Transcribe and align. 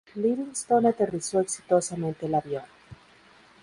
Livingston 0.15 0.87
aterrizó 0.87 1.39
exitosamente 1.41 2.25
el 2.25 2.33
avión. 2.33 2.63